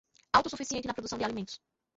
Autossuficiente 0.33 0.87
na 0.87 0.95
produção 0.95 1.19
de 1.19 1.23
alimentos 1.25 1.61